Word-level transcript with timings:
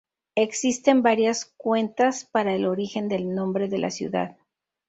Existen 0.33 1.03
varias 1.03 1.53
cuentas 1.57 2.25
para 2.25 2.55
el 2.55 2.65
origen 2.65 3.07
del 3.07 3.35
nombre 3.35 3.67
de 3.67 3.77
la 3.77 3.91
ciudad. 3.91 4.35